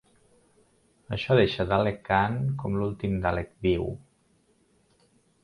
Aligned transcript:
Això 1.17 1.37
deixa 1.39 1.65
Dalek 1.73 1.99
Caan 2.07 2.39
com 2.63 2.79
l'últim 2.81 3.15
Dalek 3.27 3.53
viu. 3.69 3.87